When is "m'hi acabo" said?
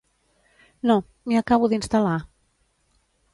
1.29-1.69